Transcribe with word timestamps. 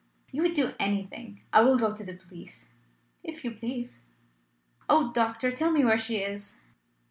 "You 0.31 0.41
would 0.41 0.55
do 0.55 0.73
anything! 0.79 1.43
I 1.53 1.61
will 1.61 1.77
go 1.77 1.91
to 1.93 2.03
the 2.03 2.15
police." 2.15 2.69
"If 3.23 3.45
you 3.45 3.51
please." 3.51 3.99
"Oh! 4.89 5.11
doctor, 5.13 5.51
tell 5.51 5.69
me 5.71 5.85
where 5.85 5.95
she 5.99 6.23
is!" 6.23 6.57